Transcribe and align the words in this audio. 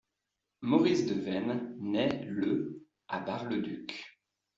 Maurice 0.61 1.05
de 1.05 1.13
Vaines 1.13 1.75
naît 1.79 2.25
le 2.25 2.87
à 3.07 3.19
Bar-le-Duc. 3.19 4.03